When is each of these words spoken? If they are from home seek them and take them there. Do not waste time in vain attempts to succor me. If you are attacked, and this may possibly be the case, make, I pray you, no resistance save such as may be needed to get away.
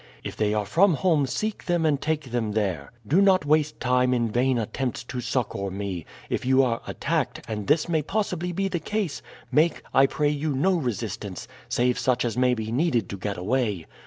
If 0.23 0.35
they 0.35 0.51
are 0.55 0.65
from 0.65 0.95
home 0.95 1.27
seek 1.27 1.65
them 1.65 1.85
and 1.85 2.01
take 2.01 2.31
them 2.31 2.53
there. 2.53 2.91
Do 3.07 3.21
not 3.21 3.45
waste 3.45 3.79
time 3.79 4.15
in 4.15 4.31
vain 4.31 4.57
attempts 4.57 5.03
to 5.03 5.21
succor 5.21 5.69
me. 5.69 6.07
If 6.27 6.43
you 6.43 6.63
are 6.63 6.81
attacked, 6.87 7.41
and 7.47 7.67
this 7.67 7.87
may 7.87 8.01
possibly 8.01 8.51
be 8.51 8.67
the 8.67 8.79
case, 8.79 9.21
make, 9.51 9.83
I 9.93 10.07
pray 10.07 10.29
you, 10.29 10.55
no 10.55 10.73
resistance 10.75 11.47
save 11.69 11.99
such 11.99 12.25
as 12.25 12.35
may 12.35 12.55
be 12.55 12.71
needed 12.71 13.09
to 13.09 13.15
get 13.19 13.37
away. 13.37 13.85